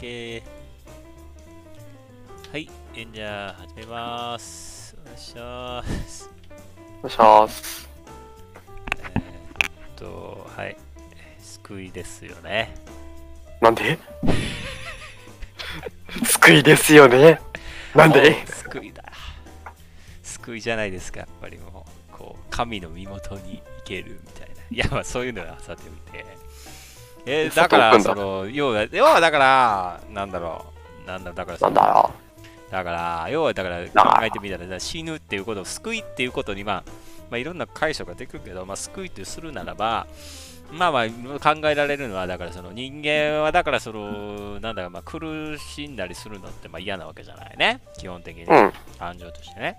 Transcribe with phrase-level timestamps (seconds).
[0.00, 0.42] OK。
[2.50, 4.96] はい、えんじゃあ始めます。
[5.02, 6.30] お願いします。
[7.00, 7.88] お願いします。
[8.96, 9.22] えーっ
[9.96, 10.76] と、はい。
[11.38, 12.74] 救いですよね。
[13.60, 13.98] なんで？
[16.24, 17.38] 救いですよね？
[17.94, 18.42] なんで？
[18.48, 19.04] お救いだ。
[20.22, 24.54] 救いじゃないですか、やっぱりもう、こう、神の身元に行けるみたいな。
[24.70, 26.24] いや、まあそういうのはさておいて。
[27.26, 30.66] えーだから、その、要は、要はだから、なんだろ
[31.04, 31.06] う。
[31.06, 32.10] なんだ、だからなんだよ。
[32.70, 36.84] だから、要はだから考えてみたら、死ぬっていうことを救いっていうことに、まあ、
[37.30, 40.06] まあ、いろんな解釈ができるけど、まあ、救いってするならば、
[40.72, 41.08] まあまあ
[41.40, 48.72] 考えられるのは、だからその人間は、だからその、なんだか、まあ苦しんだりするのってまあ嫌なわけじゃないね、基本的に、うん。
[48.98, 49.76] 感情としてね。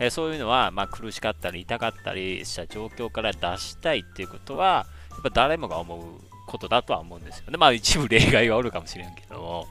[0.00, 6.00] えーそういうのは、まあ苦しかったり痛かったりした状況から出したいっていうことは、やっぱ誰もが思う
[6.46, 7.56] ことだとは思うんですよね。
[7.56, 9.66] まあ一部例外がおるかもしれんけども。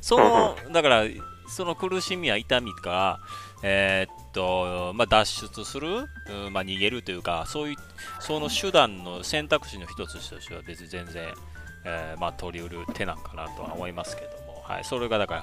[0.00, 1.04] その、だから、
[1.48, 3.20] その苦しみや痛みから、
[3.62, 7.76] えーっと、まあ、脱出する、うんまあ、逃げるというか、そういう、
[8.20, 11.34] その手段の選択肢の一つとしては別に全然、
[11.84, 15.34] えーまあ、取り得る手なんかなとは思いますけども、はい、それがだか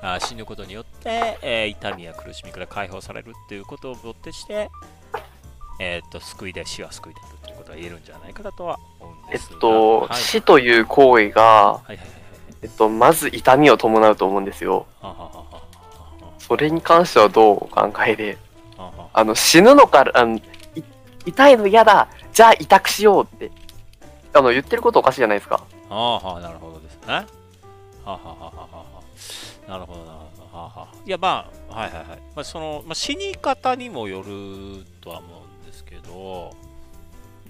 [0.00, 4.70] ら、あー死ぬことによって、えー痛みや苦しみから解放されるっていうことをもってして、
[5.80, 9.60] えーっと、救いで、死は救いであるとことが言えるんじゃないかなとは思うんえっですが。
[9.60, 11.80] と、はい、死という行為が。
[12.62, 14.86] えっと、まず痛みを伴うと思うんですよ。
[15.00, 15.62] ははははは
[16.38, 18.38] それに関してはどうお考えで、
[18.76, 20.42] はははあの、死ぬのから、あの、い
[21.26, 23.50] 痛いの嫌だ、じゃあ痛くしようって、
[24.32, 25.62] あの、言ってることおかしいじゃないですか。
[25.90, 27.14] ああはあ、なるほどですね。
[27.14, 27.24] は
[28.04, 28.84] あ、はあはあはあは
[29.68, 30.58] あ、なるほどなるほど。
[30.58, 32.06] はあはあ、いや、まあ、はいはいはい。
[32.34, 35.26] まあ、その、まあ、死に方にもよるとは思
[35.60, 36.75] うんですけど、まあ、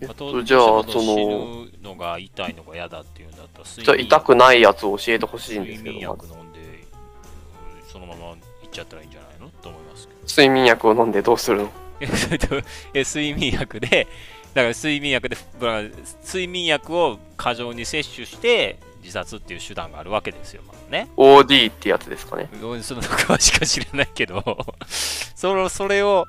[0.00, 8.36] えっと、とじゃあ、その、のが痛いのが嫌だっていうんだったら、じゃあ痛くないやつを教えてほしいんです睡眠けど、まず薬飲んで、うんそのまま行っ
[8.70, 9.48] ちゃったらいいんじゃないの？
[9.62, 10.08] と思います。
[10.28, 11.70] 睡眠薬を飲んでどうするの？
[12.94, 14.06] 睡眠薬で、
[14.52, 15.82] だから睡眠薬で、まあ
[16.24, 21.08] 睡眠薬を過剰に摂取して自殺っていう手段があるわけですよ、まあね。
[21.16, 22.50] ?OD ってやつですかね。
[22.60, 24.42] うんその詳しくは知らないけど、
[24.88, 26.26] それそれを、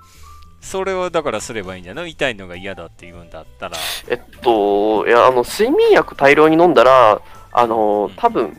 [0.62, 2.12] それをだからすればいいんじゃない？
[2.12, 3.78] 痛いのが嫌だって言うんだったら、
[4.10, 8.58] えっと、いや、あの、睡眠薬大量に飲んだら、あの、多分、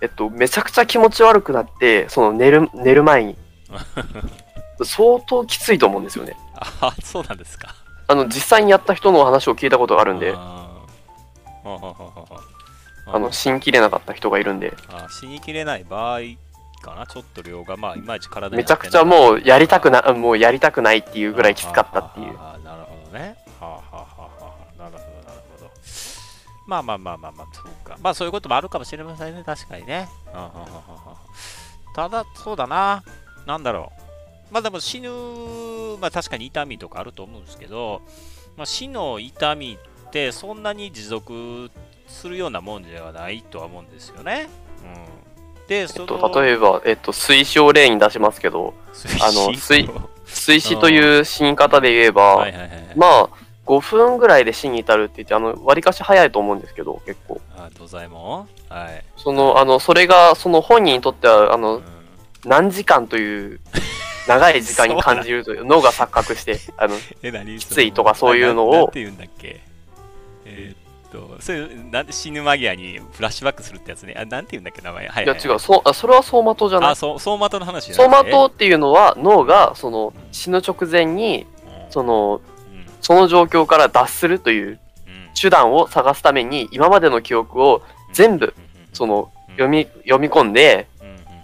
[0.00, 3.36] えっと、めちゃくちゃ気持ち悪くなって、その寝る、寝る前に、
[4.82, 6.36] 相当きついと思うんですよね。
[6.80, 7.74] あ、そうなんですか。
[8.08, 10.68] あの、実際にやった人の話を聞いたことがあるんで、あ
[13.18, 16.20] の、死にきれなかった人がいるんで、あ死にきれない場合
[16.80, 22.36] かな、ちょっと量が、まあ、いまいち体にめちゃくちゃもうやりたくな、もうやりたくないっていうぐらいきつかったっていう。
[22.38, 23.36] あーなるほどね。
[23.60, 24.06] はあ、はあは
[24.40, 25.70] あはあ、なるほど、なるほど。
[26.66, 27.96] まあまあまあまあまあ、そうか。
[28.00, 30.08] まあそういうこともあるかもしれませんね、確かにね。
[30.32, 33.02] はあはあはあはあただ、そうだな。
[33.46, 33.92] なんだろ
[34.50, 34.54] う。
[34.54, 35.10] まあでも死ぬ、
[36.00, 38.02] まあ確かに痛みとかあると思うんですけど、
[38.56, 41.70] まあ、死の痛みってそんなに持続
[42.08, 44.48] するようなもんではないとは思うんですよね。
[44.84, 45.29] うん。
[45.70, 48.74] で、えその、っと、例えば、えっと、水死を例に出しますけど、
[49.22, 49.88] あの水
[50.26, 52.80] 水死という死に方で言えば、はいはいはいはい。
[52.96, 53.28] まあ、
[53.66, 57.40] 5分ぐらいで死に至るって言って、あの、割かし早いと思うんですけど、結構。
[57.56, 59.04] あ、土左衛門はい。
[59.16, 61.82] その、あの、それが、その本人にとっては、あの、うん
[62.42, 63.60] 何時間という、
[64.26, 66.96] 長い時間に感じるという、脳が錯覚して、あの、
[67.58, 69.60] きついとかそういうのをななんて言うんだっけ？
[71.10, 74.14] と、そういう、なんで死ぬ間際にフラッシュバックするってやつね。
[74.16, 75.06] あ、なんて言うんだっけ、名前。
[75.08, 75.24] はい、はい。
[75.24, 75.28] い。
[75.28, 76.90] や違う、そう、あそれは走馬灯じゃない。
[76.90, 76.94] あ、。
[76.94, 81.92] 走馬灯の話じ走ゃなくて馬灯っていうのは、脳が、その、死ぬ直前に、うん。
[81.92, 82.40] その、
[82.72, 82.86] うん。
[83.00, 85.30] その状況から脱するといううん。
[85.40, 87.82] 手段を探すために、今までの記憶を
[88.12, 88.54] 全部、
[88.92, 89.54] その、うん。
[89.54, 90.86] 読み、読み込んで、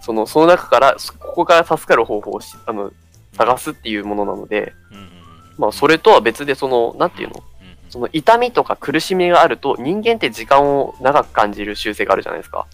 [0.01, 2.93] その、その中から、ここから助かる方法をしあの
[3.33, 4.71] 探すっていうものなので、
[5.57, 7.43] まあ、それとは別で、その、なんていうの？
[7.89, 12.65] その痛みとか苦しみがあると人間って時間を長く感じる習性があるじゃないですか。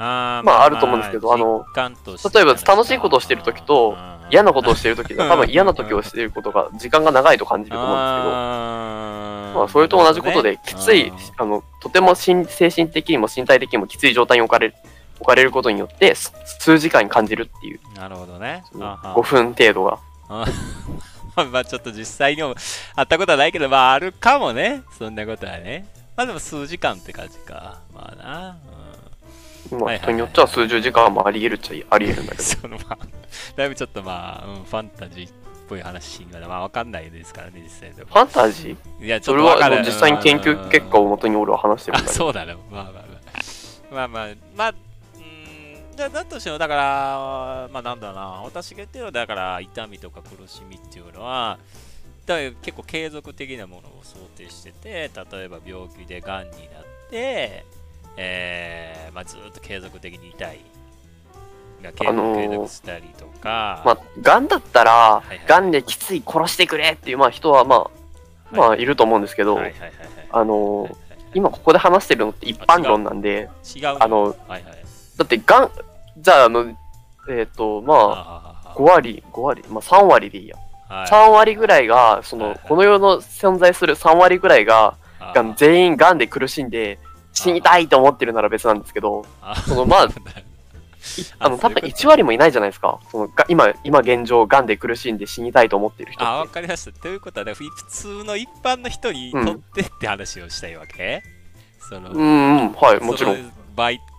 [0.00, 1.64] あーまああると思うんですけどあの
[2.32, 3.96] 例えば楽しいことをしてる時と
[4.30, 14.74] 嫌なことをしてる時が 多分嫌な時をしていることが時間が長いと感じると思うんですけど、あまあそれと同じことできつい、あの、とても心精神的にも身体的にもきつい状態に置かれる、
[15.18, 18.62] 置かれることによってす数時間に感じるっていう、なるほどね。
[18.80, 19.14] あは。
[19.16, 19.98] 5分程度が。
[21.42, 22.54] あまあちょっと実際にも
[22.94, 24.82] 会ったことはないけど、まああるかもね。
[24.98, 25.86] そんなことはね。
[26.16, 27.78] まあでも数時間って感じか。
[27.94, 28.58] まあな。
[29.72, 32.42] うん、まあ人によっては数十時間もあり得るっちゃあり得るんだけど。
[32.44, 32.98] そのまあ、
[33.56, 35.32] だいぶちょっとまあ、うん、ファンタジーっ
[35.68, 38.14] ぽい話がまあわかんないですからね、実際でもフ。
[38.14, 39.04] ァンタジー？
[39.04, 42.18] いや、ちそれはょっとわかるあの実際に研究結果をもとに俺は話してるんあ、だけど。
[42.24, 42.56] そうだね。
[42.70, 43.04] まあまあまあ。
[43.90, 44.74] まあまあ、まあ、
[45.98, 51.58] だだとしても、だから、まあなんだな、私が言ってるのは、だから痛みとか苦しみっていうのは、
[52.26, 57.64] だ結構継続的なものを想定してて、例えば病気でがんになって、
[58.16, 60.60] えーまあ、ずっと継続的に痛い。
[61.80, 67.88] あのー継続したりとか、まあ、がんだったらはいはい、がんできつい殺してくれっていう、まあ、人は、ま
[68.52, 69.60] あ、まあ、いると思うんですけど、
[70.30, 73.96] あのー今ここで話してるのって一般論なんで、違う。
[74.00, 74.64] あの、はいはい。
[75.16, 75.70] だってがん、
[76.18, 76.76] じゃあ、あの、
[77.28, 80.56] えっ、と、まあ、あ5割、5割、まあ3割でいいや。
[80.56, 86.98] はい3割ぐらいが、そのはいはい、この世の存在する3割ぐらいが、あがん全員がんで苦しんで、
[87.34, 90.08] 死にたいと思ってるなら別なんですけど、あそのまあ
[91.38, 92.98] あの、多分1割もいないじゃないですか。
[93.10, 96.48] そのが今、今現状、がんで苦しんで死にたいと思ってる人あ、わ。
[96.48, 97.00] かりました。
[97.00, 101.22] ということは、ね、普通の一般の人にとってって話をしたいわけ、
[101.88, 103.52] その、うんうん、はい、もちろん。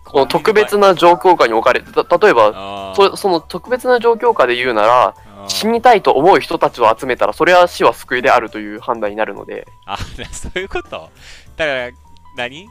[0.04, 5.14] この特別な状況下に置かれて、た例えば、そその特別な状況下で言うなら、
[5.48, 9.96] 死にたいと思う人たちを集めたら、それは死は救いであるという判断になるので、あ、
[10.32, 11.08] そういうこと？
[11.56, 11.90] だから、
[12.36, 12.68] 何？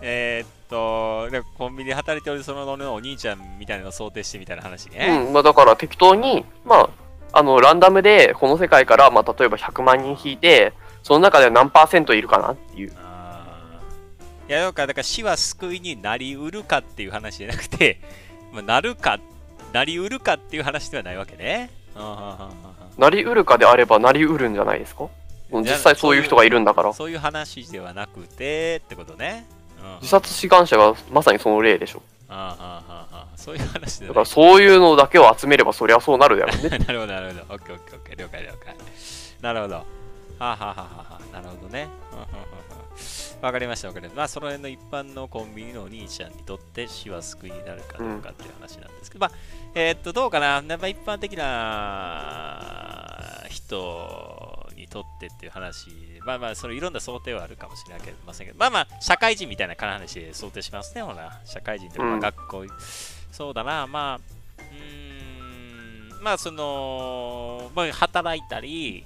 [0.00, 5.24] えー、っと、でコンビニで働いてるそのお兄ちゃんみたいなのを想定してみたいな話ね。
[5.26, 6.90] うん、まあ、だから適当に、まあ、
[7.32, 10.72] あの、ランダムで、この世界から、まあ、例えば100万人引いて、
[11.02, 12.92] その中で何パーセントいるかなっていう。
[14.48, 18.00] いや、だから、だから死は救いになりうるかっていう話じゃなくて、
[18.52, 19.18] まあ、なるか、
[19.72, 21.70] なりうるかっていう話ではないわけね。
[22.98, 25.08] なりうるかであればなりうるんじゃないですか？
[25.52, 26.92] 実際そういう人がいるんだから。
[26.92, 29.46] そういう話ではなくてってことね。
[29.82, 32.02] うん自殺志願者がまさにその例でしょ。
[32.28, 36.78] ああああああそういう話でだからそういうのだけを集めればそりゃそうなるだろうね。
[36.84, 37.54] なるほど、なるほど。
[37.54, 38.18] オッケーオッケーオッケー。
[38.22, 38.76] 了解了解。
[39.42, 39.74] なるほど。
[39.74, 39.84] は
[40.38, 40.80] あ、はあはあ
[41.14, 41.88] はあ、なるほどね。
[43.44, 44.16] うんうんうんうんわかりました、わかりました。
[44.16, 49.32] まあ、その辺の一般のコンビニのお兄ちゃんにとって死は救いになるかどうかっていう話なんですけど、まあ、
[49.74, 50.64] えーっと、どうかな。
[50.66, 55.88] やっぱ一般的な人にとってっていう話、
[56.24, 57.94] まあまあ、それいろんな想定はあるかもしれ
[58.26, 61.38] ませんけど、まあまあ、社会人みたいな話で想定しますね、ほら。
[61.44, 62.64] 社会人とか、まあうん学校、
[63.30, 64.20] そうだな、まあ、
[64.58, 69.04] うーん、まあ、その、まあ、働いたり、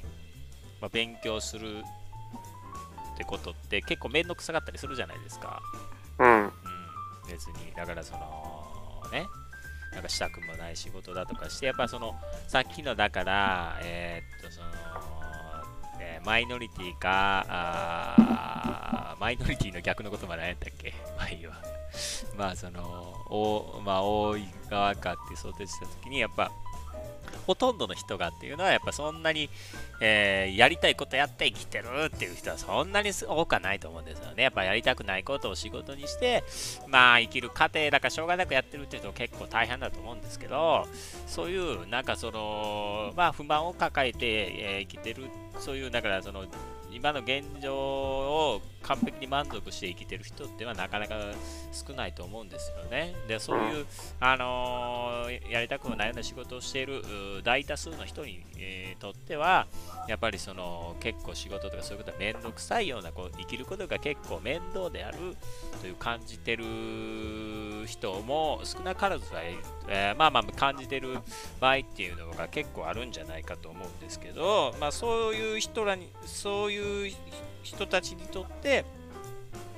[0.80, 1.82] まあ、勉強する
[3.18, 5.60] ってことって結構面倒くさかったりするじゃないですか。
[6.20, 6.44] うん。
[6.44, 6.52] うん、
[7.28, 7.72] 別に。
[7.76, 9.26] だからその、ね、
[9.92, 12.14] なんかしたくもない仕事だとかして、やっぱその、
[12.46, 14.68] さっきのだから、えーっと、その、
[16.00, 20.94] えーマイノリティか、あーマイノリティの逆のことまで何やったっけ？
[21.16, 21.54] まあいいわ。
[22.36, 22.82] まあその、
[23.30, 26.52] おまあ多い側かって想定したときに、やっぱ、
[27.46, 29.50] ほとんどの人がっていうのは、やっぱそんなに、
[30.00, 34.42] えーやりたいことやって生きてるっていう人はそんなに多くはないと思うんですよね。
[34.44, 36.44] やっぱやりたくないことを仕事にして、
[36.88, 40.86] まあ生きる過程だからしょうがなくやってるっていう人結構大変だと思うんですけど、
[41.26, 45.24] そういうなんかその、まあ不満を抱えて、え生きてる、
[45.58, 46.46] そういう、だからその、
[46.92, 51.16] 今の現状を完璧に満足して生きてる人ってはなかなか
[51.72, 53.14] 少ないと思うんですよね。
[53.26, 53.86] で、そういう、
[54.20, 57.02] あのーやりたくもないような仕事をしている
[57.44, 59.66] 大多数の人に、えーとっては、
[60.08, 65.18] やっぱりその結構仕事とかそういうことは面倒くさいようなこう生きることが結構面倒である
[65.80, 66.64] という感じてる
[67.86, 69.40] 人も少なからずは
[69.88, 71.18] えーまあまあ感じてる
[71.60, 76.77] 場合っていうのが結構あるんじゃないかと思うんですけど、まあそういう人らに、そういう
[77.62, 78.84] 人たちにとって、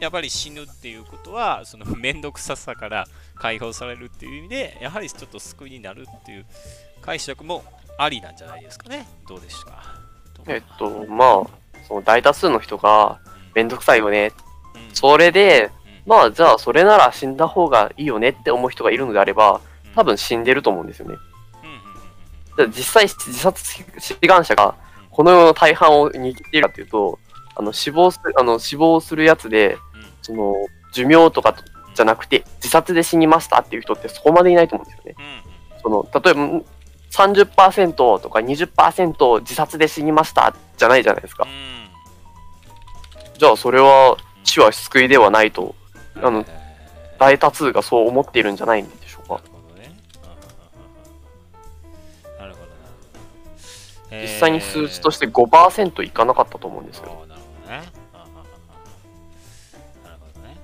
[0.01, 6.47] やっぱり死ぬっていうことは、その 面倒くささから解放されるっていう意味で、やはりちょっと救いになるっていう
[7.03, 7.65] 解釈も
[7.99, 9.07] ありなんじゃないですかね。
[9.29, 9.83] どうですか
[10.47, 13.21] えっと、まあ、その大多数の人が
[13.55, 13.69] めん。
[13.69, 14.33] どくさいよね。
[14.75, 14.95] うん。
[14.95, 15.71] それで、
[16.07, 16.11] うん。
[16.11, 19.61] まあ、じゃあそれなら死んだ方がいいよねって思う人がいるのであれば、
[19.95, 21.17] 多分死んでると思うんですよね。
[21.17, 24.75] うん実際自殺志願者が
[25.11, 27.19] この世の大半を握っているかというと、
[27.57, 29.77] あの死亡するあの死亡するやつで、
[30.23, 30.55] その
[30.93, 31.55] 寿命とか
[31.95, 35.15] じゃなくて、自殺で死にましたっていう人ってそこまでいないと思うんですよね。
[35.19, 35.51] うん
[35.83, 36.65] その例えばん
[37.11, 41.47] 30%とか20%自殺で死にましたじゃないじゃないですか。
[41.47, 41.81] うん
[43.39, 45.75] じゃあそれは死は救いではないと、
[46.17, 46.45] うんあの
[47.19, 49.09] 大多数がそう思っているんじゃないんで
[54.11, 57.11] 実際に数値として5%いかなかったと思うんですよ。
[57.11, 57.77] おーなるほどね。
[60.05, 60.57] なるほどね。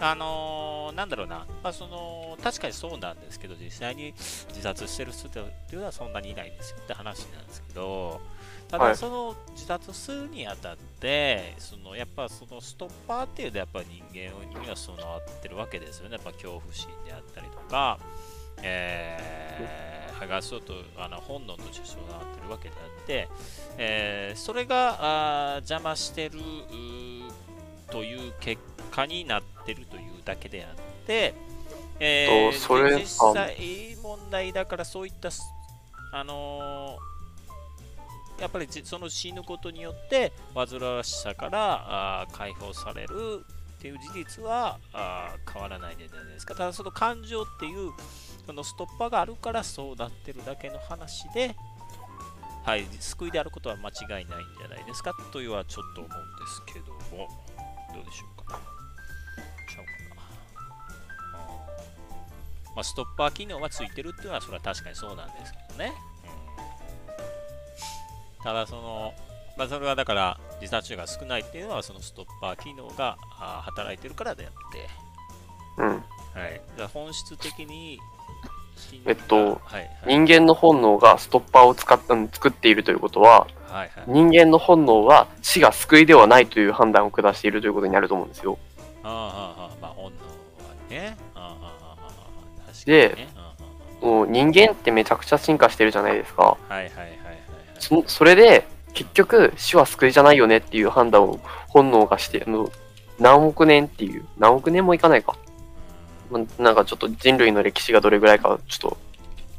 [0.00, 4.14] あのー、なんだろうな、まあ、その確かにそうなんですけど、実際に
[4.48, 5.42] 自殺してる人ってい
[5.76, 8.20] うのはそんなにいないんですよって話なんですけど、
[8.68, 16.14] ただその自殺するにあたって、そのやっぱそのストッパーっていうのはやっぱ人間には備わってるわけですよね。
[16.14, 17.98] やっぱ恐怖心であったりとか、
[18.62, 19.93] えー、
[20.24, 23.28] 剥がそうとあの本能として備わってるわけであって、
[23.78, 26.38] えーそれがあー邪魔してる
[27.90, 31.34] という結果になってるというだけであって、
[32.00, 33.56] えーとそれ実際
[34.02, 35.42] 問題だからそういったす
[36.12, 37.14] あのー
[38.40, 43.44] やっぱりじその死ぬことによって煩わしさから解放される
[43.84, 46.54] っていう事実はあ変わらないじゃないですか。
[46.54, 47.92] ただその感情っていう
[48.46, 51.54] そのストッパーがあるからそうなってるだけの話で、
[52.64, 57.28] はい、救いであることは間違いないんじゃないですかというはちょっと思うんですけども、
[57.92, 58.58] どうでしょうか。
[59.70, 60.22] ちゃうかな。
[61.40, 65.92] うんまあ、ストッパー機能がついてるっていうのはそれは確かにそうなんですけどね。
[68.38, 69.12] うん、ただその、
[69.58, 74.88] まあ、それはだから自殺者が少ないっていうのはそのストッパー機能が働いてるからであって、
[75.76, 75.88] うん。
[75.88, 76.00] はい、
[76.92, 78.00] 本質的に
[79.04, 79.88] えっとはいはい。
[80.06, 82.00] 人間の本能がストッパーを使っ
[82.32, 83.90] 作っているということは、はいはい。
[84.06, 88.58] 人間の本能は死が救いではないという判断を下しているということになると思うんですよ。
[92.86, 93.28] で
[94.00, 96.56] もう人間ってめちゃくちゃ進化してるじゃないですか。
[96.70, 97.38] ーはいはいはいはいはい。
[97.78, 102.70] そそれで結局死は救いじゃないよねっていう判断を本能がしてあの
[103.18, 105.36] 何億年っていう何億年もいかないか、
[106.30, 108.96] まあなんかちょっと人類の歴史がどれぐらいかちょっと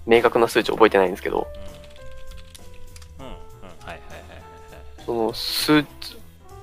[0.06, 1.48] 明確な数値覚えてないんですけど。
[3.20, 3.36] うんはい
[3.88, 5.06] はいはいはいはい。
[5.06, 5.86] その数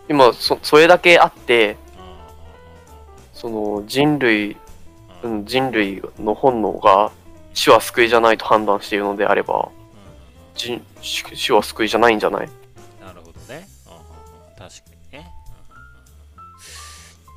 [0.09, 1.77] 今そそれだけあって
[3.33, 4.57] その人類、
[5.45, 7.11] 人類の本能が
[7.55, 9.69] 死は救いじゃないと判断しているのであれば
[10.55, 12.49] 人死死は救いじゃないんじゃない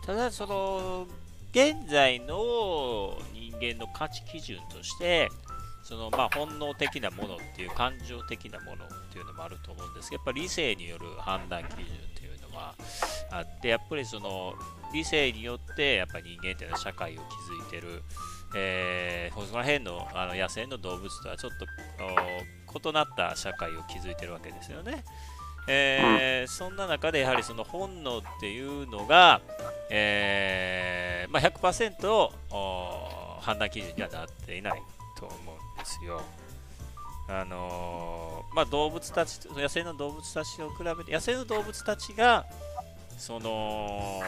[0.05, 1.07] ただ、その、
[1.51, 5.29] 現在の人間の価値基準として、
[5.83, 12.73] そのまあ本能的なものっていう感情的なものっていうのもあると思うんですけど、やっぱり理性による判断基準っていうのは
[13.31, 14.55] あって、やっぱりその
[14.93, 18.01] 理性によってやっぱり人間っていうのは社会を築いてる、
[18.55, 21.51] えー、その辺のあの野生の動物とはちょっ
[22.73, 25.03] と異なった社会を築いてるわけですよね。
[25.67, 29.41] えーそんな中でやはりその本能っていうのが、
[29.89, 32.29] えーまあ、100%
[33.41, 34.81] 判断基準にはなっていない
[35.19, 36.21] と思うんですよ。
[37.27, 42.45] あのーまあ、動物たち野生の動物たちを比べて野生の動物たちが
[43.17, 44.21] その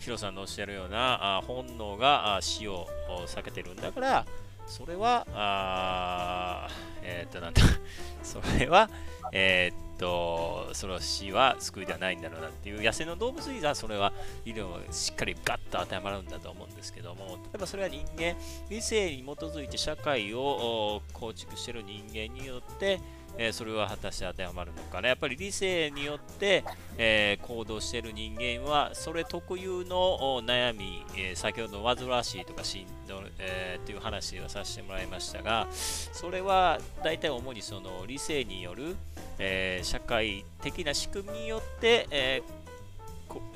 [0.00, 2.86] ヒロさんのおっしゃるようなあ本能が死を
[3.26, 4.26] 避けてるんだから
[4.66, 6.68] それはあ
[7.02, 7.62] えーっとなんだ。
[8.22, 8.88] それは
[9.32, 14.12] えーっとその死は救いではないんだろうなっていう野生の動物にはそれは
[14.44, 18.34] 医療をしっかりガッと当てはまるんだと思うんですけども例えばそれは人間
[18.68, 23.00] 理性に基づいて社会を構築している人間によって
[23.36, 26.64] えーそれは果たして当てはまるのかなやっぱり理性によって、
[26.96, 38.96] えー行動している人間はそれ特有の悩み、えー先ほど煩わしいとかしんど、えーっていう話をさせてもらいましたがそれは大体主にその理性による、
[39.38, 42.64] え社会的な仕組みによって、えー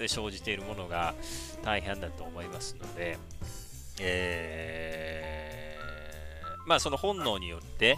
[0.08, 1.14] 生じているものが
[1.62, 3.16] 大半だと思いますので、
[4.00, 5.76] え
[6.66, 7.96] まあその本能によって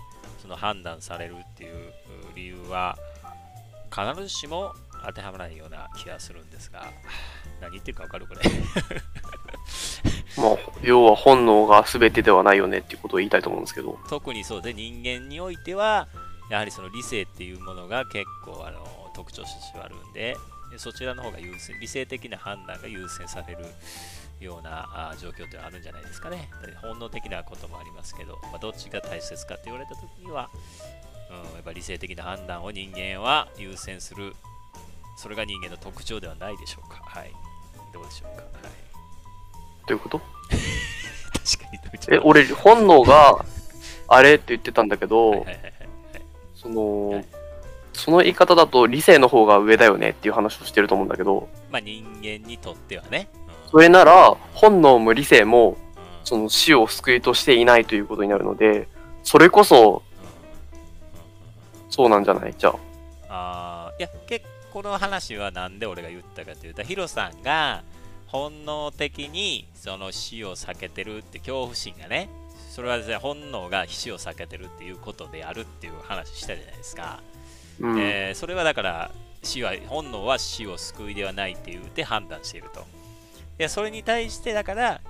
[0.50, 1.92] の判断されるっていうう
[2.36, 2.98] 理由は
[3.90, 4.72] 必ずしも
[5.06, 6.84] 当てはまらないような気がするんですが
[7.60, 8.40] 何言ってるか分かるこれ
[10.36, 13.98] まあ、要は本能が全てではないよねっていうことを言いたいと思うんですけど。
[14.08, 16.08] 特にそうで人間においては
[16.50, 20.36] やはりその理性っていうものが結構あの特徴としてあるんで
[20.70, 23.64] でそちらの方が優先理性的な判断が優先される
[24.40, 26.48] ようなあ状況ってあるんじゃないですかね。
[26.64, 30.50] で本能的なこともありますけど、まあ、どっちが大切かって言われた時には、
[31.30, 34.34] うん、やっぱ理性的な判断を人間は優先する。
[35.16, 37.02] それが人間の特徴ではないでしょうか。
[37.04, 37.32] はい。
[37.92, 38.42] どうでしょうか。
[38.42, 38.50] はい。
[39.86, 40.20] どういうこと？
[40.48, 43.44] 確かにえ、俺、本能が
[44.08, 45.44] あれって言ってたんだけど、
[46.54, 47.26] その、はい。
[47.92, 53.39] その言い方だと理性の方が上だよねっていう話をしてると思うんだけど、まあ人間にとってはね、うん
[53.70, 55.76] それなら本能も理性もうん
[56.24, 58.88] その死を救いとしていないということになるので、
[59.22, 60.02] それこそ
[61.88, 62.54] そうなんじゃない？
[62.56, 62.76] じゃあ。
[63.28, 67.82] あーいや結構この話はなんで俺が言ったかというとヒロさんが
[68.28, 72.28] 本能的にその死を避けてるって恐怖心がね
[72.70, 77.20] それはですね本能が死を避けてるっていうことであるっていう話したじゃないですか。
[77.80, 77.98] うん。
[77.98, 79.10] えーそれはだから
[79.42, 82.84] 死は本能は死を救いではないって言って判断していると
[83.60, 85.02] でそれに対してだから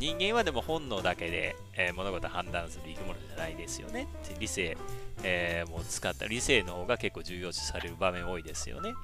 [0.00, 4.08] 人間はでも本能だけで、えー物事を判断する生き物じゃないですよね。
[4.24, 4.76] って理性、
[5.22, 8.94] えーもう使った理性の方が結構重要視される場面多いですよね。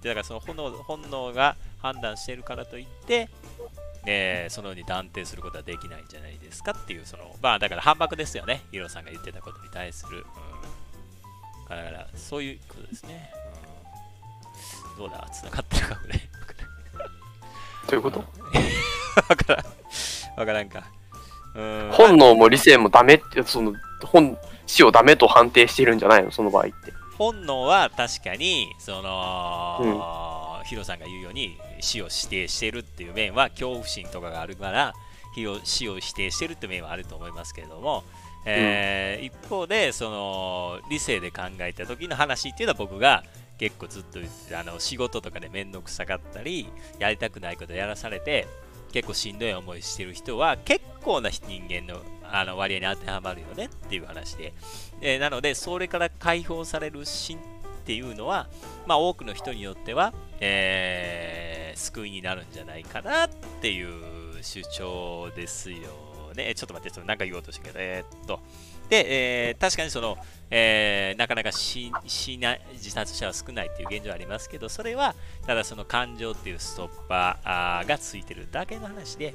[0.00, 3.28] でだからその本能本能が判断しているからといって、
[4.06, 8.62] えーそのように断定することはできないんじゃないですかっていうそのまあだから反駁ですよね。
[8.70, 10.24] ヒロさんが言ってたことに対する、うん、
[11.68, 13.30] だからそういうことですね、
[14.92, 15.28] うん、どうだ？
[15.30, 16.29] つながってるかこれ。
[17.90, 18.20] ということ？
[19.28, 19.64] わからん。
[20.40, 20.84] わからんか。
[21.54, 21.90] うん。
[21.92, 26.30] 本能も理性もダメって、その、本、死をダメと判定しているんじゃないの？
[26.30, 26.72] その場合って。
[27.18, 34.94] 本能は確かにその、ヒロさんが言うように死を指定しているっていう面は恐怖心とかがあるから
[35.34, 38.04] 死を死を否定しているっていう面はあると思いますけれども、
[38.46, 43.24] えー一方でその理性で考えた時の話っていうのは僕が
[43.60, 46.66] 結構ずっと言ってあの仕事とかで面倒くさかったり
[46.98, 48.48] やりたくないことやらされて
[48.90, 52.00] 結構しんどい思いしてる人は結構な人間の
[52.32, 54.54] あの割合に当てはまるよねっていう話で、
[55.00, 57.40] えーなのでそれから解放される心っ
[57.84, 58.48] ていうのは、
[58.86, 63.28] まあ、多くの人によっては、えー救いになるんじゃないかなっ
[63.60, 65.78] ていう主張ですよ
[66.34, 66.54] ね。
[66.54, 68.40] ちょっと待って、ちょっとなんか言おうとしたけど、えーっと。
[68.90, 70.18] で、えー確かにその、
[70.50, 75.14] えーなかなか死死な自殺者は少ないっていう現状ありますけど、それは
[75.46, 79.34] ただその感情っていうストッパーがついてるだけの話で、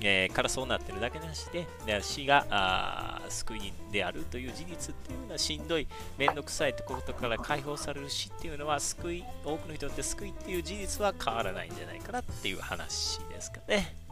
[0.00, 5.86] えーからそうなってるだけの話で、で死があ救いであるという事実っていうのはしんどい、
[6.16, 14.05] 面倒くさいとことから解放される死っていうのは救い、多くの人にとって救いっていう事実は変わらないんじゃないかなっていう話ですかね。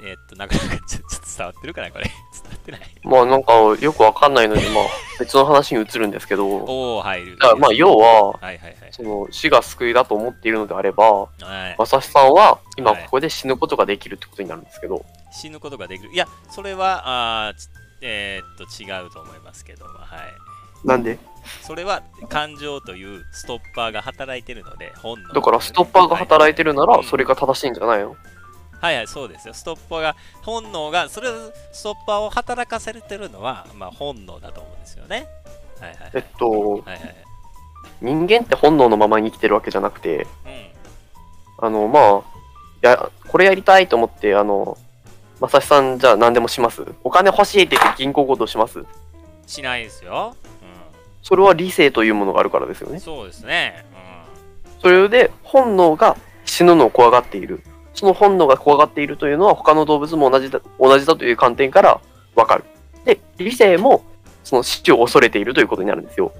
[0.00, 2.04] えーっと、なかなかちょっと伝わってるかな、これ。
[2.32, 2.80] 伝わってない。
[3.02, 4.84] まあなんかよくわかんないので、まあ
[5.18, 7.38] 別の話に移るんですけど、おお、入る。
[7.38, 8.76] だからまあ要は、はいはいはい。
[8.90, 11.28] その死が救いだと思っているのであれば、は
[11.78, 16.12] い、しさんは今はいここで死ぬことができるってことになるんですけど、死ぬことができる。
[16.12, 17.52] いや、それは、あ
[18.00, 20.86] えーっと、違うと思いますけども、はい。
[20.86, 21.18] なんで？
[21.62, 25.32] それは感情というストッパーが働いてるので、本能。
[25.34, 28.16] だからストッパーが働いてるならうんそれが正しいんじゃないの？
[28.82, 29.54] はいはい、そうですよ。
[29.54, 35.28] ストッパーが、本能が、それを、ストッパーを働かせてるのは、まあ、本能だと思うんですよね。
[35.80, 36.10] はいはい。
[36.14, 37.14] えっと、はいはい。
[38.00, 41.66] 人間って本能のままに生きてるわけじゃなくて、うん。
[41.66, 42.20] あの、まあ、い
[42.82, 44.76] や、これやりたいと思って、あの、
[45.38, 46.84] まさしさんじゃあ何でもします？
[47.02, 48.84] お金欲しいって言って銀行強盗します？
[49.44, 50.36] しないですよ。
[51.22, 52.94] それは理性というものがあるからですようん。
[52.94, 53.00] ね。
[53.00, 53.84] そうですね。
[54.80, 57.62] それで本能が死ぬのを怖がっている。
[57.94, 62.00] その本能が怖がっているというのは他の動物も同じだ同じだという観点から
[62.34, 62.64] わかる。
[63.04, 64.04] で、理性も
[64.44, 66.32] その死を恐れているということになるんですよ。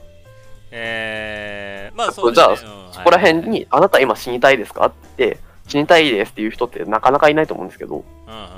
[0.70, 2.56] えー、まあそうですね。
[2.56, 4.86] じうんそこら辺に、あなた今死にたいですか？
[4.86, 8.52] って、死にたいですっていう人ってなかなかいないと思うんですけど、はいうんうんうんうん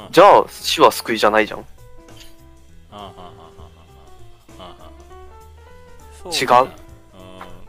[0.00, 1.64] うんうんじゃあ死は救いじゃないじゃん。
[6.26, 6.46] 違う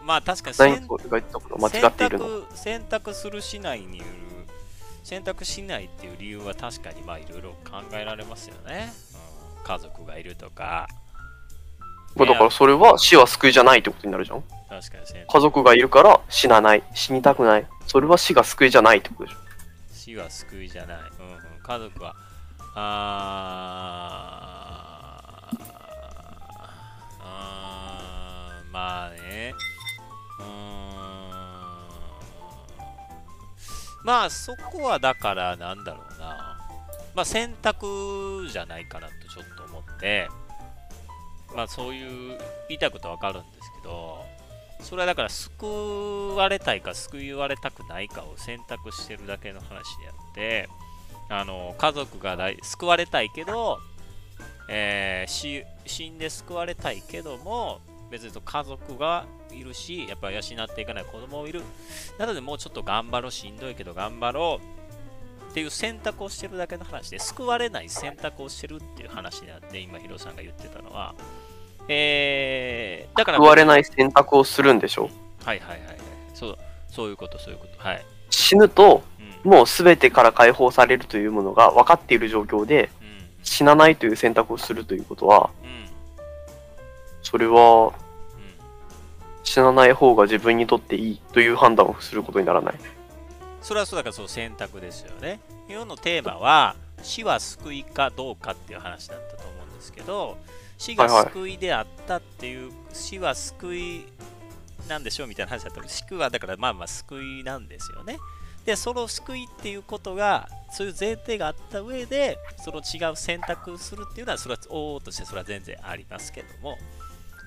[0.07, 0.87] まあ確かに選
[1.97, 4.09] 択選択するしないによる
[5.03, 8.91] 選択しないっていう理由は確かにまあいろいろ考えられますよね、
[9.59, 10.87] うん、家族がいるとか
[12.15, 14.43] まあだからそれは死は救いじゃないってことになるじゃん。
[14.69, 16.83] 確かに選家族がいるから死なない。
[16.93, 17.67] 死にたくない。
[17.85, 19.37] それは死が救いじゃないってことでしょ。
[19.93, 21.07] 死は救いじゃない、うんうん、
[21.61, 22.15] 家族は
[22.73, 23.56] あ
[34.07, 36.57] まあそこはだからなんだろうな。
[37.13, 40.29] まあ選択じゃないかなとちょっと思って。
[41.53, 42.37] まあそういう
[42.69, 44.25] 言いたいことはわかるんですけど。
[44.79, 49.67] それはだから救われたいか救われたくないかを選択してるだけの話
[49.97, 50.69] であって。
[51.29, 53.79] あの家族が救われたいけど、
[54.69, 60.43] えー死んで救われたいけども別に家族がいるしやっぱ養っ
[60.75, 61.61] ていかない子供もいる
[62.17, 71.15] なのでもうちょっと頑張ろうしんどいけど頑張ろうっていう選択をしてるだけの話で救われない選択をしてるっていう話であって今ヒロさんが言ってたのは
[71.89, 75.09] えー、だから救われない選択をするんでしょ？
[75.45, 75.97] はいはいはいはい。
[76.33, 76.57] そう、
[76.89, 77.81] そういうこと、そういうこと。
[77.81, 78.05] はい。
[78.29, 79.03] 死ぬと、
[79.45, 79.49] うん。
[79.49, 83.29] もう全てから解放されるというものが分かっている状況で、うん。
[83.41, 85.86] 死なないという選択をするということは、うん。
[87.27, 87.93] それは。
[89.43, 92.75] 死なない方が自分にとっていいという判断をすることにならない。
[93.61, 95.39] それはそうだからそう選択ですよね。
[95.69, 100.37] 今日のテーマは死は救いかどうかっていう話だったと思うんですけど、
[100.77, 104.05] 死が救いであったっていう、死は救い
[104.89, 108.19] なんでしょうみたいな話だったけど、死はだからまあまあ救いなんですよね。
[108.65, 116.77] で、その救いっていうことが、そういう前提があった上で、その違う選択するっていうのは、それは、おおとしてそれは全然ありますけども、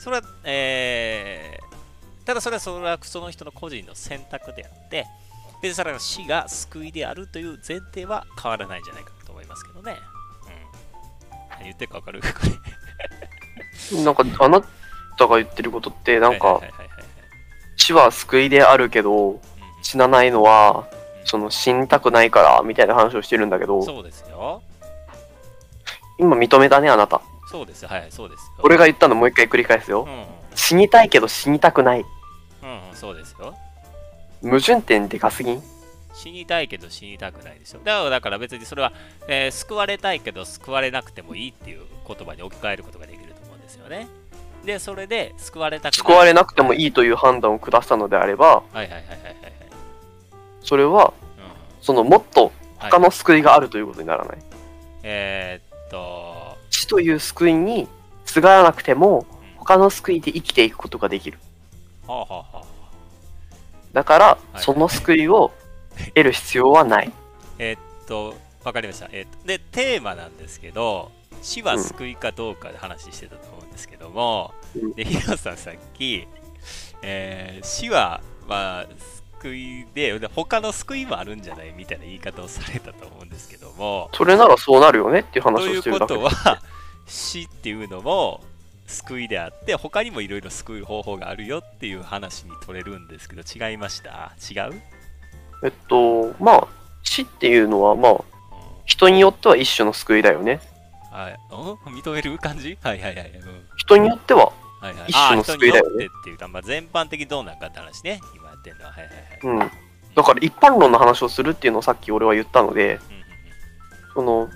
[0.03, 5.07] それは、えー、ただそれはそれはその人の個人の選択であって、
[5.63, 9.93] 別にそれは死が救いであるという前提は変わらないんじゃないかと思いますけどね。
[9.93, 9.99] うん。
[11.51, 12.23] 何言ってるかわかる？
[14.03, 14.63] なんか、あな
[15.19, 16.63] たが言ってることって、なんか、
[17.77, 19.41] 死は救いであるけど、
[19.83, 20.89] 死なないのは、
[21.25, 24.63] その死にたくないからみたいな話をしてるんだけど、そうですよ。
[26.19, 27.21] 今認めたね、あなた。
[27.51, 28.63] そうですはい、そうですよ。
[28.63, 30.05] 俺が言ったのもう一回繰り返すよ。
[30.05, 32.01] うん、死にたいけど死にたくない。
[32.01, 32.07] うん、
[32.95, 33.55] そうですよ。
[34.43, 35.63] 矛盾点でかすぎん？
[36.15, 37.79] 死にたいけど死にたくないでしょ。
[37.79, 38.93] だからだから別にそれは、
[39.27, 44.07] えー、救われたいけど救われなくてもいいっていう言葉に置き換えることができると思うんですよね。
[44.65, 49.37] で、それで救われたく救われなくてもいいという判断を下したのであれば、はいはいはいはいはい。
[50.63, 51.43] それは、うん、
[51.81, 54.37] そのもっと他の救いがあるということにならない。
[54.37, 54.41] はい、
[55.03, 56.30] えー、っと。
[56.81, 57.89] 死という救いに
[58.25, 61.39] すがらなくても、他の救いで生きていくことができる。
[62.07, 62.63] はあはあはあ
[63.93, 65.53] だから、その救いを
[66.15, 67.13] 得る必要はない。
[67.59, 69.09] えっと、わかりました。
[69.11, 71.11] えー、っと、で、テーマなんですけど、
[71.43, 76.29] 死は救いかどうかで話してたと思うんですけども、うん、で、ヒロさんさっき、
[77.03, 78.87] えー、死は、まあ、
[79.41, 84.11] 救いで、で他の救いもあるんじゃないみたいな言い方をされたと思うんですけども。
[84.15, 86.63] それならそうなるよねっていう話をしてるだけということは、
[87.07, 88.43] 死っていうのも、
[88.87, 94.33] 救いであって他にもいろいろ救う方法があるよっていう話に取れるんですけど違いました？
[94.51, 94.83] 違う？
[95.63, 96.69] えっとまあ
[97.05, 98.21] 死っていうのはまあ、うん、
[98.87, 100.61] 人によっては一種の救いだよね。
[101.13, 101.39] はい、
[101.87, 102.77] 認める感じ？
[102.83, 103.43] はいはいはい、うん、
[103.77, 104.53] 人によっては
[105.07, 108.93] 一種の救いだよね、っていうか、まあ、全般的にどうなんかって話ね今やってるのは。
[108.93, 109.71] はいはいはい、うん、
[110.15, 113.25] だから一般論の話をするっていうのをさっき俺は言ったので、うんうんうん、
[114.15, 114.49] その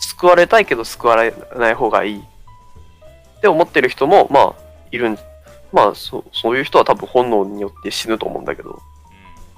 [0.00, 2.18] 救われたいけど救われない方がいい。
[2.18, 4.54] って思ってる人も、まあ、
[4.90, 5.18] いるん、
[5.70, 8.80] まあそ、そういう人は多分本能によって死ぬと思うんだけど、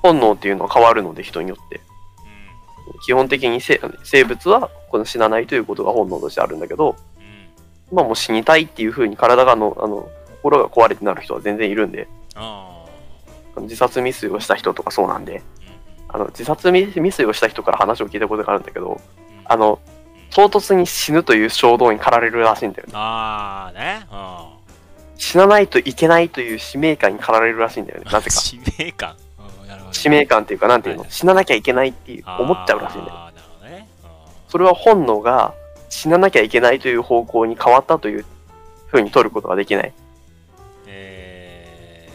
[0.03, 1.81] 本能っていうのは変わるので、人によって。
[3.05, 6.97] 基本的に生物はこの死なないということが本能としてあるんだけど、
[7.92, 10.09] まあもう死にたいっていうふうに体がの、あの、
[10.42, 12.09] 心が壊れてなる人は全然いるんで、
[13.62, 15.42] 自殺未遂をした人とかそうなんで、
[16.09, 19.01] あの自殺未遂をした人から話を聞いたことがあるんだけど、
[19.44, 19.81] あの、
[20.31, 22.92] 唐突に死ぬという衝動に駆られるらしいんだよね。
[24.11, 24.57] あ。
[25.16, 28.31] 死なないといけないという使命感に駆られるらしいんだよね、 なぜか。
[28.31, 29.16] 使命感、
[29.92, 33.33] 使命感っていうか、なんていうの、死ななきゃいけないっていう思っちゃうらしいんだよ。
[33.62, 33.88] ね、
[34.49, 35.55] それは本能が
[35.97, 38.27] 死ななきゃいけないという方向に変わったという
[38.89, 39.95] ふうに取ることができない。
[40.87, 42.11] え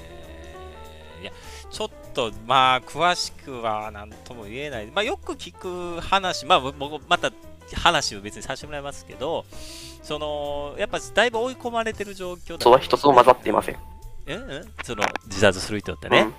[1.20, 1.32] ー、いや、
[1.72, 4.86] ちょっとまあ、詳しくは何とも言えない。
[4.86, 6.74] まあ、よく聞く話、まあ、
[7.10, 7.32] また
[7.76, 9.46] 話を別にさせてもらいますけど、
[10.04, 13.78] そのやっぱだいぶ追い込まれてる状況だ、ね、そは一つも混ざっていません。
[14.28, 16.34] うん、うん、その自殺する人ってね、うん、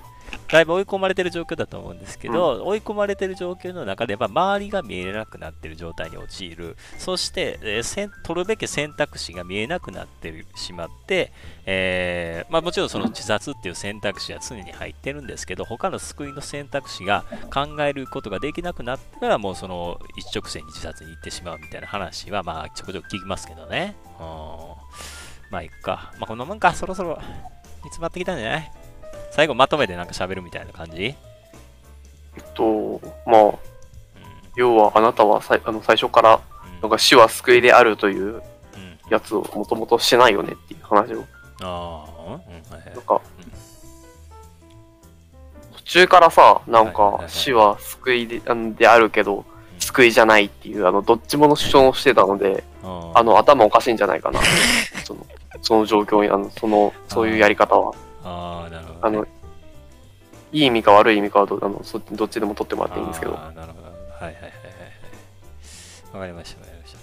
[0.49, 11.33] だいぶ追い込まれてる状況だと思うんですけど、うん、追い込まれてる状況の中で、まあ、周りが見えなくなってる状態に陥る、そして、えー、取るべき選択肢が見えなくなってしまって、
[11.65, 23.97] えー、まあ、もちろんその自殺っていう選択肢は常に入ってるんですけど、他の救いの選択肢が考えることができなくなってから、もうその一直線に自殺に行ってしまうみたいな話は、まあ、ちょこちょこ聞きますけどね。
[24.19, 24.27] うん、
[25.51, 26.13] まあ、いっか。
[26.19, 27.19] まあ、このまんか、そろそろ
[27.85, 28.73] 煮詰まってきたんじゃない？
[29.33, 31.03] 最後まとめてなんか喋るみたいな感じ？
[31.05, 31.15] え
[32.41, 33.55] っと、まあ、うん、
[34.57, 36.41] 要はあなたはさあの最初から、
[36.81, 38.43] なんか死は救いであるという
[39.11, 41.25] やつをもともとしてないよねっていう話を。
[41.63, 42.43] ああ、うん、はい
[42.95, 43.21] なんか、
[45.77, 48.41] 途中からさ、なんか死は救いで,、
[48.77, 49.45] であるけど、
[49.79, 54.41] 救いじゃないっていう、あの、どっちもの主張をしてたので、あの、頭おかしいんじゃないかな。
[55.05, 55.27] その、
[55.61, 57.93] その状況に、あの、その、そういうやり方は。
[58.25, 59.27] ああ、なるほど、ね、あの、
[60.53, 63.39] いい意味か悪い意味かはどあのそどっちでも取ってもらっていいんですけど。
[63.39, 63.89] あなるほど。
[63.89, 64.51] はいはいはいはい。
[66.15, 66.99] わかりました、わかりました。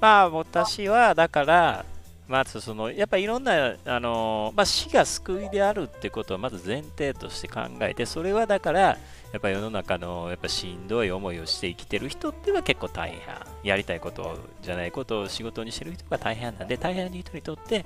[0.00, 1.84] まあ、私は、だから、
[2.26, 8.98] まずそのやっぱりいろんなあの、まあ、死が救いであるってことをまず前提として考えてそれはだからや
[9.36, 13.20] っぱ世の中のやっぱしんどい思いをして生きてる人っては結構大変
[13.62, 17.84] やりたいことじゃないことを仕事にしてる人が大変なんで大変な人にとって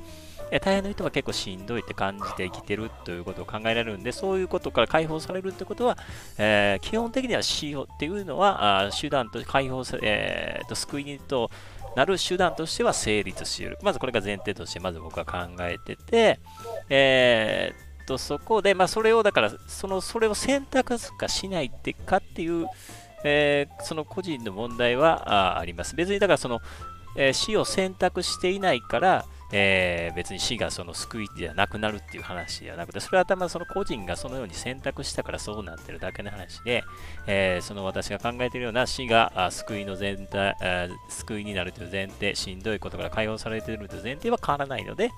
[0.50, 5.98] 大変な人は結構しんどいって感じて生きてるということを考えられるんでそういうことから解放されるってことは、
[6.38, 11.50] えー、基本的には死をっていうのはあ手段と解放さ、えー、と救いにと
[11.98, 13.78] なる手段としては成立し得る。
[13.82, 16.38] まずこれが前提として、まず僕は考えてて、
[16.88, 22.66] えー、っと、そこで、まあ、それを、だから、その、それを選択かしないってかっていう、
[23.24, 25.96] えー、その個人の問題はああります。
[25.96, 26.60] 別に、だから、その、
[27.16, 36.84] えー、死を選択していないから、えー、別に死がその救いではなくなるっていう話ではなくて、それはたまその個人がそのように選択したからそうなってるだけの話で、
[37.26, 40.56] えー、その私が考えているような死が救いの全体、
[41.08, 45.10] 救いになるという前提、しんどいことから解放されているという前提は変わらないので、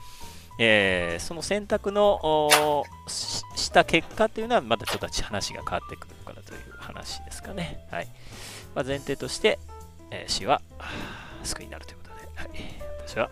[0.58, 7.86] えー、その選択のした結果というのはまたちょっと話が変わってくるのかなという話ですかね。
[7.90, 8.08] はい。
[8.74, 9.58] まあ、前提として、
[10.10, 10.60] えー、死は
[11.42, 12.48] 救いになるということで、はい、
[13.06, 13.30] 私は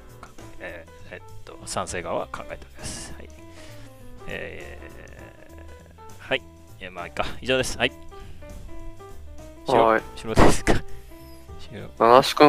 [0.60, 3.14] えー、えっと、賛成側は考えております。
[3.14, 3.28] はい。
[4.28, 6.42] えー、はい。
[6.80, 7.24] いや、まあ、いいか。
[7.40, 7.78] 以上です。
[7.78, 7.92] はい。
[9.66, 10.02] はい。
[10.16, 10.74] 白ですか。
[11.98, 12.46] 七志くん